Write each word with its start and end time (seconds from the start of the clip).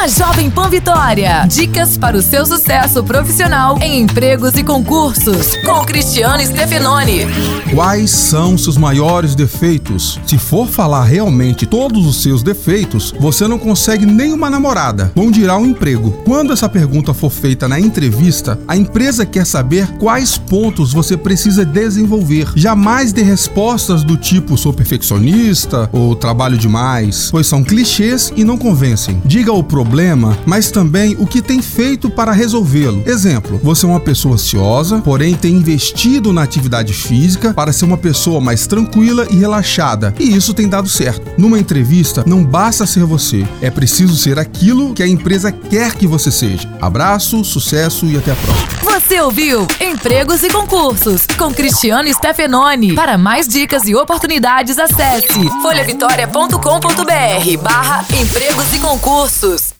na 0.00 0.08
Jovem 0.08 0.48
Pan 0.48 0.70
Vitória. 0.70 1.44
Dicas 1.46 1.98
para 1.98 2.16
o 2.16 2.22
seu 2.22 2.46
sucesso 2.46 3.04
profissional 3.04 3.78
em 3.82 4.00
empregos 4.00 4.54
e 4.54 4.64
concursos, 4.64 5.54
com 5.56 5.84
Cristiano 5.84 6.42
Stefanoni. 6.42 7.26
Quais 7.74 8.10
são 8.10 8.56
seus 8.56 8.78
maiores 8.78 9.34
defeitos? 9.34 10.18
Se 10.26 10.38
for 10.38 10.66
falar 10.66 11.04
realmente 11.04 11.66
todos 11.66 12.06
os 12.06 12.22
seus 12.22 12.42
defeitos, 12.42 13.14
você 13.20 13.46
não 13.46 13.58
consegue 13.58 14.06
nenhuma 14.06 14.48
namorada. 14.48 15.12
Bom 15.14 15.30
dirá 15.30 15.58
um 15.58 15.66
emprego. 15.66 16.12
Quando 16.24 16.54
essa 16.54 16.66
pergunta 16.66 17.12
for 17.12 17.30
feita 17.30 17.68
na 17.68 17.78
entrevista, 17.78 18.58
a 18.66 18.78
empresa 18.78 19.26
quer 19.26 19.44
saber 19.44 19.86
quais 19.98 20.38
pontos 20.38 20.94
você 20.94 21.14
precisa 21.14 21.62
desenvolver. 21.62 22.48
Jamais 22.56 23.12
dê 23.12 23.22
respostas 23.22 24.02
do 24.02 24.16
tipo 24.16 24.56
sou 24.56 24.72
perfeccionista 24.72 25.90
ou 25.92 26.16
trabalho 26.16 26.56
demais, 26.56 27.28
pois 27.30 27.46
são 27.46 27.62
clichês 27.62 28.32
e 28.34 28.44
não 28.44 28.56
convencem. 28.56 29.20
Diga 29.26 29.52
o 29.52 29.62
problema, 29.62 29.89
mas 30.46 30.70
também 30.70 31.16
o 31.18 31.26
que 31.26 31.42
tem 31.42 31.60
feito 31.60 32.08
para 32.08 32.32
resolvê-lo. 32.32 33.02
Exemplo: 33.06 33.60
você 33.62 33.86
é 33.86 33.88
uma 33.88 34.00
pessoa 34.00 34.34
ansiosa, 34.34 34.98
porém 34.98 35.34
tem 35.34 35.54
investido 35.54 36.32
na 36.32 36.42
atividade 36.42 36.92
física 36.92 37.52
para 37.52 37.72
ser 37.72 37.84
uma 37.84 37.98
pessoa 37.98 38.40
mais 38.40 38.66
tranquila 38.66 39.26
e 39.30 39.36
relaxada, 39.36 40.14
e 40.18 40.34
isso 40.34 40.54
tem 40.54 40.68
dado 40.68 40.88
certo. 40.88 41.20
Numa 41.38 41.58
entrevista, 41.58 42.24
não 42.26 42.44
basta 42.44 42.86
ser 42.86 43.04
você, 43.04 43.46
é 43.60 43.70
preciso 43.70 44.16
ser 44.16 44.38
aquilo 44.38 44.94
que 44.94 45.02
a 45.02 45.08
empresa 45.08 45.52
quer 45.52 45.94
que 45.94 46.06
você 46.06 46.30
seja. 46.30 46.68
Abraço, 46.80 47.44
sucesso 47.44 48.06
e 48.06 48.16
até 48.16 48.32
a 48.32 48.36
próxima. 48.36 48.70
Você 48.82 49.20
ouviu 49.20 49.66
Empregos 49.80 50.42
e 50.42 50.48
Concursos 50.48 51.26
com 51.38 51.52
Cristiano 51.52 52.12
Stefanoni. 52.12 52.94
Para 52.94 53.18
mais 53.18 53.46
dicas 53.46 53.86
e 53.86 53.94
oportunidades, 53.94 54.78
acesse 54.78 55.48
folhavitória.com.br 55.62 57.62
barra 57.62 58.04
empregos 58.14 58.72
e 58.72 58.78
concursos. 58.78 59.74